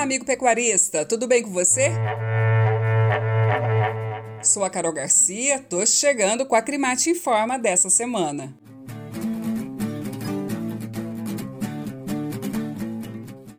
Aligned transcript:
amigo 0.00 0.24
pecuarista, 0.24 1.04
tudo 1.04 1.26
bem 1.26 1.42
com 1.42 1.50
você? 1.50 1.90
Sou 4.42 4.64
a 4.64 4.70
Carol 4.70 4.94
Garcia, 4.94 5.58
tô 5.58 5.84
chegando 5.84 6.46
com 6.46 6.54
a 6.54 6.62
Crimate 6.62 7.10
Informa 7.10 7.58
dessa 7.58 7.90
semana. 7.90 8.56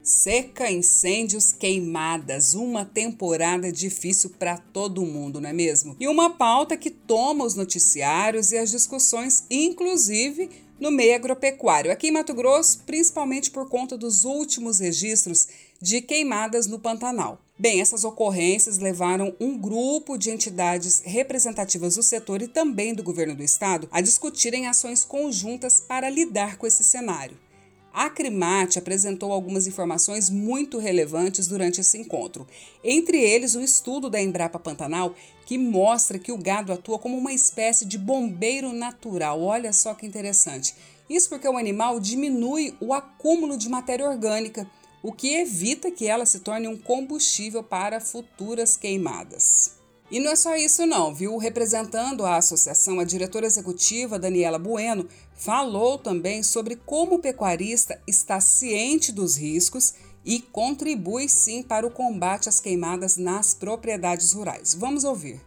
Seca, 0.02 0.72
incêndios, 0.72 1.54
queimadas, 1.54 2.56
uma 2.56 2.84
temporada 2.84 3.72
difícil 3.72 4.32
para 4.32 4.58
todo 4.58 5.06
mundo, 5.06 5.40
não 5.40 5.50
é 5.50 5.54
mesmo? 5.54 5.96
E 6.00 6.08
uma 6.08 6.32
pauta 6.32 6.76
que 6.76 6.90
toma 6.90 7.46
os 7.46 7.54
noticiários 7.54 8.52
e 8.52 8.58
as 8.58 8.72
discussões, 8.72 9.46
inclusive 9.50 10.50
no 10.80 10.92
meio 10.92 11.16
agropecuário. 11.16 11.92
Aqui 11.92 12.08
em 12.08 12.12
Mato 12.12 12.34
Grosso, 12.34 12.80
principalmente 12.86 13.52
por 13.52 13.68
conta 13.68 13.98
dos 13.98 14.24
últimos 14.24 14.80
registros 14.80 15.48
de 15.82 16.02
queimadas 16.02 16.68
no 16.68 16.80
Pantanal. 16.80 17.40
Bem, 17.58 17.82
essas 17.82 18.06
ocorrências 18.06 18.78
levaram 18.78 19.36
um 19.40 19.58
grupo 19.58 20.18
de 20.18 20.30
entidades 20.30 21.02
representativas 21.04 21.96
do 21.96 22.04
setor 22.04 22.42
e 22.42 22.48
também 22.48 22.94
do 22.94 23.04
governo 23.04 23.36
do 23.36 23.44
estado 23.44 23.90
a 23.92 24.00
discutirem 24.00 24.68
ações 24.68 25.04
conjuntas 25.04 25.82
para 25.82 26.10
lidar 26.10 26.58
com 26.58 26.66
esse 26.66 26.84
cenário. 26.84 27.38
A 27.94 28.10
Crimate 28.10 28.78
apresentou 28.78 29.32
algumas 29.32 29.68
informações 29.68 30.30
muito 30.30 30.78
relevantes 30.78 31.48
durante 31.48 31.82
esse 31.82 31.98
encontro. 31.98 32.48
Entre 32.84 33.18
eles, 33.18 33.56
um 33.56 33.62
estudo 33.62 34.10
da 34.10 34.22
Embrapa 34.22 34.60
Pantanal 34.60 35.16
que 35.46 35.58
mostra 35.58 36.20
que 36.20 36.32
o 36.32 36.38
gado 36.38 36.72
atua 36.72 37.00
como 37.00 37.18
uma 37.18 37.34
espécie 37.34 37.86
de 37.86 37.98
bombeiro 37.98 38.72
natural. 38.72 39.42
Olha 39.42 39.74
só 39.74 39.96
que 39.96 40.06
interessante. 40.06 40.76
Isso 41.10 41.28
porque 41.28 41.48
o 41.48 41.58
animal 41.58 42.00
diminui 42.00 42.76
o 42.80 42.94
acúmulo 42.94 43.58
de 43.58 43.68
matéria 43.68 44.08
orgânica, 44.08 44.70
o 45.02 45.12
que 45.12 45.34
evita 45.34 45.90
que 45.90 46.06
ela 46.06 46.26
se 46.26 46.42
torne 46.42 46.68
um 46.68 46.78
combustível 46.78 47.64
para 47.64 48.00
futuras 48.00 48.78
queimadas. 48.78 49.79
E 50.12 50.20
não 50.20 50.32
é 50.32 50.36
só 50.36 50.56
isso 50.56 50.88
não, 50.88 51.14
viu? 51.14 51.38
Representando 51.38 52.26
a 52.26 52.38
associação, 52.38 53.00
a 53.00 53.04
diretora 53.04 53.46
executiva 53.46 54.18
Daniela 54.18 54.58
Bueno 54.58 55.08
falou 55.36 56.00
também 56.00 56.42
sobre 56.42 56.76
como 56.76 57.16
o 57.16 57.20
pecuarista 57.20 58.02
está 58.08 58.40
ciente 58.40 59.12
dos 59.12 59.38
riscos 59.38 59.94
e 60.26 60.40
contribui 60.40 61.30
sim 61.30 61.62
para 61.62 61.86
o 61.86 61.92
combate 61.92 62.50
às 62.50 62.60
queimadas 62.60 63.18
nas 63.18 63.54
propriedades 63.54 64.34
rurais. 64.34 64.74
Vamos 64.74 65.04
ouvir. 65.04 65.40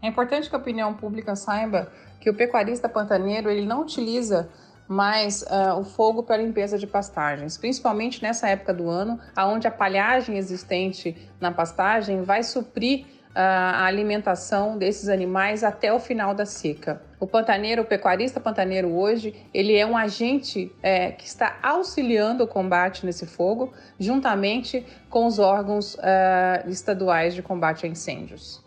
É 0.00 0.06
importante 0.06 0.48
que 0.48 0.54
a 0.54 0.58
opinião 0.58 0.94
pública 0.94 1.34
saiba 1.34 1.92
que 2.20 2.30
o 2.30 2.34
pecuarista 2.34 2.88
pantaneiro 2.88 3.50
ele 3.50 3.66
não 3.66 3.82
utiliza 3.82 4.48
mais 4.86 5.42
uh, 5.42 5.78
o 5.78 5.84
fogo 5.84 6.22
para 6.22 6.38
limpeza 6.38 6.78
de 6.78 6.86
pastagens, 6.86 7.58
principalmente 7.58 8.22
nessa 8.22 8.48
época 8.48 8.72
do 8.72 8.88
ano, 8.88 9.20
onde 9.36 9.66
a 9.66 9.70
palhagem 9.70 10.38
existente 10.38 11.30
na 11.40 11.52
pastagem 11.52 12.22
vai 12.22 12.42
suprir 12.42 13.04
a 13.40 13.84
alimentação 13.84 14.76
desses 14.76 15.08
animais 15.08 15.62
até 15.62 15.92
o 15.92 16.00
final 16.00 16.34
da 16.34 16.44
seca. 16.44 17.00
O 17.20 17.26
pantaneiro, 17.26 17.82
o 17.82 17.84
pecuarista 17.84 18.40
pantaneiro 18.40 18.88
hoje, 18.88 19.34
ele 19.54 19.76
é 19.76 19.86
um 19.86 19.96
agente 19.96 20.72
é, 20.82 21.12
que 21.12 21.24
está 21.24 21.56
auxiliando 21.62 22.42
o 22.42 22.48
combate 22.48 23.06
nesse 23.06 23.26
fogo, 23.26 23.72
juntamente 23.98 24.84
com 25.08 25.26
os 25.26 25.38
órgãos 25.38 25.96
é, 26.00 26.64
estaduais 26.66 27.34
de 27.34 27.42
combate 27.42 27.86
a 27.86 27.88
incêndios. 27.88 28.60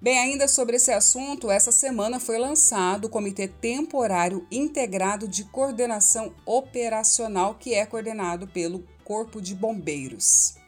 Bem, 0.00 0.18
ainda 0.18 0.48
sobre 0.48 0.76
esse 0.76 0.90
assunto, 0.90 1.50
essa 1.50 1.70
semana 1.70 2.18
foi 2.18 2.38
lançado 2.38 3.04
o 3.04 3.10
Comitê 3.10 3.46
Temporário 3.46 4.46
Integrado 4.50 5.28
de 5.28 5.44
Coordenação 5.44 6.32
Operacional, 6.46 7.56
que 7.56 7.74
é 7.74 7.84
coordenado 7.84 8.48
pelo 8.48 8.82
Corpo 9.04 9.42
de 9.42 9.54
Bombeiros. 9.54 10.59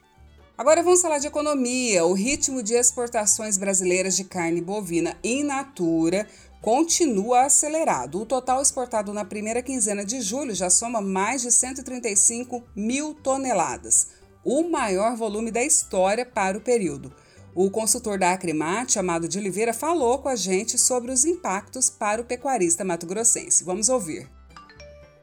Agora 0.56 0.82
vamos 0.82 1.00
falar 1.00 1.18
de 1.18 1.26
economia. 1.26 2.04
O 2.04 2.12
ritmo 2.12 2.62
de 2.62 2.74
exportações 2.74 3.56
brasileiras 3.56 4.14
de 4.14 4.24
carne 4.24 4.60
bovina 4.60 5.16
in 5.24 5.44
natura 5.44 6.26
continua 6.60 7.46
acelerado. 7.46 8.20
O 8.20 8.26
total 8.26 8.60
exportado 8.60 9.14
na 9.14 9.24
primeira 9.24 9.62
quinzena 9.62 10.04
de 10.04 10.20
julho 10.20 10.54
já 10.54 10.68
soma 10.68 11.00
mais 11.00 11.40
de 11.40 11.50
135 11.50 12.62
mil 12.76 13.14
toneladas, 13.14 14.10
o 14.44 14.62
maior 14.68 15.16
volume 15.16 15.50
da 15.50 15.64
história 15.64 16.26
para 16.26 16.58
o 16.58 16.60
período. 16.60 17.12
O 17.54 17.70
consultor 17.70 18.18
da 18.18 18.32
Acrimate, 18.32 18.98
Amado 18.98 19.26
de 19.26 19.38
Oliveira, 19.38 19.72
falou 19.72 20.18
com 20.18 20.28
a 20.28 20.36
gente 20.36 20.78
sobre 20.78 21.10
os 21.10 21.24
impactos 21.24 21.88
para 21.88 22.20
o 22.20 22.24
pecuarista 22.24 22.84
mato-grossense. 22.84 23.64
Vamos 23.64 23.88
ouvir. 23.88 24.28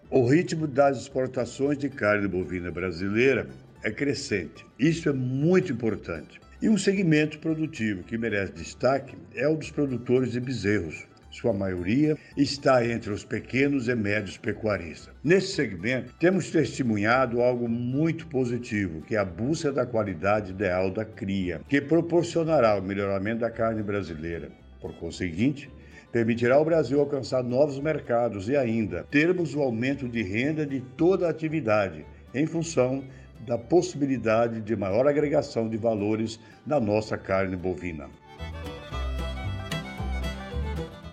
O 0.09 0.25
ritmo 0.25 0.65
das 0.65 0.97
exportações 0.97 1.77
de 1.77 1.87
carne 1.87 2.27
bovina 2.27 2.71
brasileira 2.71 3.47
é 3.83 3.91
crescente. 3.91 4.65
Isso 4.77 5.09
é 5.09 5.13
muito 5.13 5.71
importante. 5.71 6.39
E 6.61 6.67
um 6.67 6.77
segmento 6.77 7.39
produtivo 7.39 8.03
que 8.03 8.17
merece 8.17 8.51
destaque 8.53 9.15
é 9.33 9.47
o 9.47 9.55
dos 9.55 9.71
produtores 9.71 10.33
de 10.33 10.39
bezerros. 10.39 11.07
Sua 11.31 11.53
maioria 11.53 12.17
está 12.35 12.85
entre 12.85 13.11
os 13.11 13.23
pequenos 13.23 13.87
e 13.87 13.95
médios 13.95 14.37
pecuaristas. 14.37 15.13
Nesse 15.23 15.53
segmento, 15.53 16.13
temos 16.19 16.49
testemunhado 16.49 17.39
algo 17.41 17.69
muito 17.69 18.27
positivo, 18.27 19.01
que 19.01 19.15
é 19.15 19.19
a 19.19 19.25
busca 19.25 19.71
da 19.71 19.85
qualidade 19.85 20.51
ideal 20.51 20.91
da 20.91 21.05
cria, 21.05 21.61
que 21.69 21.79
proporcionará 21.79 22.75
o 22.75 22.81
melhoramento 22.81 23.41
da 23.41 23.51
carne 23.51 23.83
brasileira. 23.83 24.51
Por 24.81 24.93
conseguinte, 24.95 25.69
permitirá 26.11 26.55
ao 26.55 26.65
Brasil 26.65 26.99
alcançar 26.99 27.43
novos 27.43 27.79
mercados 27.79 28.49
e 28.49 28.57
ainda 28.57 29.05
termos 29.11 29.53
o 29.55 29.61
aumento 29.61 30.09
de 30.09 30.23
renda 30.23 30.65
de 30.65 30.81
toda 30.81 31.27
a 31.27 31.29
atividade, 31.29 32.05
em 32.33 32.47
função 32.47 33.03
da 33.45 33.57
possibilidade 33.57 34.61
de 34.61 34.75
maior 34.75 35.07
agregação 35.07 35.69
de 35.69 35.77
valores 35.77 36.39
na 36.65 36.79
nossa 36.79 37.17
carne 37.17 37.55
bovina. 37.55 38.09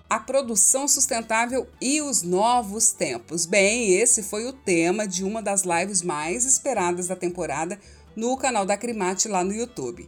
A 0.09 0.21
produção 0.21 0.87
sustentável 0.87 1.67
e 1.81 2.01
os 2.01 2.23
novos 2.23 2.93
tempos. 2.93 3.45
Bem, 3.45 3.95
esse 3.95 4.23
foi 4.23 4.47
o 4.47 4.53
tema 4.53 5.07
de 5.07 5.25
uma 5.25 5.43
das 5.43 5.63
lives 5.63 6.01
mais 6.03 6.45
esperadas 6.45 7.09
da 7.09 7.17
temporada 7.17 7.79
no 8.15 8.37
canal 8.37 8.65
da 8.65 8.77
Crimate 8.77 9.29
lá 9.29 9.43
no 9.43 9.53
YouTube. 9.53 10.07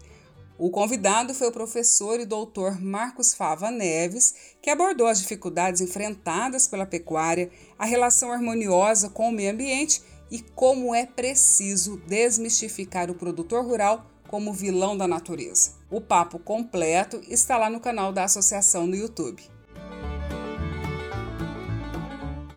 O 0.56 0.70
convidado 0.70 1.34
foi 1.34 1.48
o 1.48 1.52
professor 1.52 2.18
e 2.18 2.26
doutor 2.26 2.80
Marcos 2.80 3.32
Fava 3.32 3.70
Neves, 3.70 4.34
que 4.60 4.70
abordou 4.70 5.06
as 5.06 5.20
dificuldades 5.20 5.80
enfrentadas 5.80 6.66
pela 6.66 6.84
pecuária, 6.84 7.48
a 7.78 7.84
relação 7.84 8.32
harmoniosa 8.32 9.08
com 9.08 9.28
o 9.28 9.32
meio 9.32 9.52
ambiente 9.52 10.02
e 10.30 10.40
como 10.40 10.94
é 10.94 11.06
preciso 11.06 11.96
desmistificar 12.06 13.10
o 13.10 13.14
produtor 13.14 13.64
rural 13.64 14.06
como 14.28 14.52
vilão 14.52 14.96
da 14.96 15.08
natureza. 15.08 15.72
O 15.90 16.00
papo 16.00 16.38
completo 16.38 17.20
está 17.28 17.56
lá 17.56 17.70
no 17.70 17.80
canal 17.80 18.12
da 18.12 18.24
associação 18.24 18.86
no 18.86 18.94
YouTube. 18.94 19.42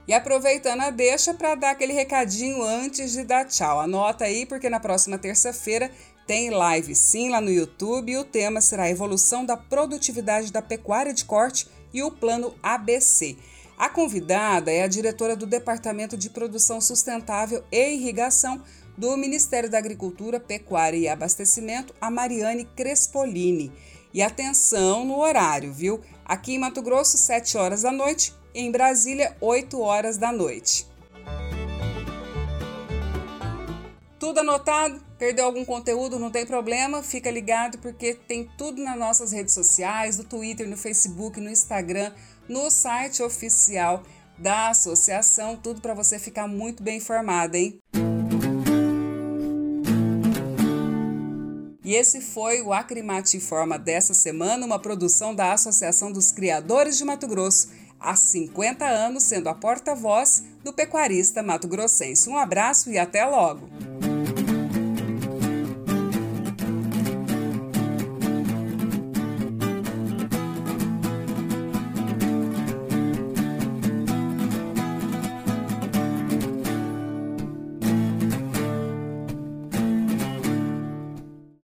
E 0.07 0.13
aproveitando 0.13 0.81
a 0.81 0.89
deixa 0.89 1.33
para 1.33 1.55
dar 1.55 1.71
aquele 1.71 1.93
recadinho 1.93 2.61
antes 2.61 3.13
de 3.13 3.23
dar 3.23 3.45
tchau. 3.45 3.79
Anota 3.79 4.25
aí 4.25 4.45
porque 4.45 4.69
na 4.69 4.77
próxima 4.77 5.17
terça-feira 5.17 5.89
tem 6.27 6.49
live 6.49 6.93
sim 6.93 7.29
lá 7.29 7.39
no 7.39 7.49
YouTube 7.49 8.11
e 8.11 8.17
o 8.17 8.25
tema 8.25 8.59
será 8.59 8.83
a 8.83 8.89
evolução 8.89 9.45
da 9.45 9.55
produtividade 9.55 10.51
da 10.51 10.61
pecuária 10.61 11.13
de 11.13 11.23
corte 11.23 11.67
e 11.93 12.03
o 12.03 12.11
plano 12.11 12.53
ABC. 12.61 13.37
A 13.81 13.89
convidada 13.89 14.71
é 14.71 14.83
a 14.83 14.87
diretora 14.87 15.35
do 15.35 15.47
Departamento 15.47 16.15
de 16.15 16.29
Produção 16.29 16.79
Sustentável 16.79 17.63
e 17.71 17.95
Irrigação 17.95 18.61
do 18.95 19.17
Ministério 19.17 19.71
da 19.71 19.79
Agricultura, 19.79 20.39
Pecuária 20.39 20.97
e 20.99 21.07
Abastecimento, 21.07 21.91
a 21.99 22.11
Mariane 22.11 22.63
Crespolini. 22.63 23.73
E 24.13 24.21
atenção 24.21 25.03
no 25.03 25.17
horário, 25.17 25.73
viu? 25.73 25.99
Aqui 26.23 26.53
em 26.53 26.59
Mato 26.59 26.79
Grosso, 26.83 27.17
7 27.17 27.57
horas 27.57 27.81
da 27.81 27.91
noite, 27.91 28.35
em 28.53 28.71
Brasília, 28.71 29.35
8 29.41 29.81
horas 29.81 30.15
da 30.15 30.31
noite. 30.31 30.85
Tudo 34.19 34.41
anotado? 34.41 35.03
Perdeu 35.17 35.45
algum 35.45 35.65
conteúdo? 35.65 36.19
Não 36.19 36.29
tem 36.29 36.45
problema, 36.45 37.01
fica 37.01 37.31
ligado 37.31 37.79
porque 37.79 38.13
tem 38.13 38.47
tudo 38.59 38.83
nas 38.83 38.95
nossas 38.95 39.31
redes 39.31 39.55
sociais, 39.55 40.19
no 40.19 40.23
Twitter, 40.23 40.69
no 40.69 40.77
Facebook, 40.77 41.39
no 41.39 41.49
Instagram 41.49 42.13
no 42.47 42.69
site 42.69 43.23
oficial 43.23 44.03
da 44.37 44.69
associação, 44.69 45.55
tudo 45.55 45.81
para 45.81 45.93
você 45.93 46.17
ficar 46.17 46.47
muito 46.47 46.81
bem 46.81 46.97
informado, 46.97 47.55
hein? 47.55 47.79
E 51.83 51.93
esse 51.93 52.21
foi 52.21 52.61
o 52.61 52.71
Acrimate 52.71 53.37
Informa 53.37 53.77
dessa 53.77 54.13
semana, 54.13 54.65
uma 54.65 54.79
produção 54.79 55.35
da 55.35 55.51
Associação 55.51 56.11
dos 56.11 56.31
Criadores 56.31 56.97
de 56.97 57.03
Mato 57.03 57.27
Grosso, 57.27 57.69
há 57.99 58.15
50 58.15 58.85
anos 58.85 59.23
sendo 59.23 59.49
a 59.49 59.53
porta-voz 59.53 60.43
do 60.63 60.73
pecuarista 60.73 61.43
mato-grossense. 61.43 62.29
Um 62.29 62.37
abraço 62.37 62.89
e 62.89 62.97
até 62.97 63.25
logo! 63.25 63.90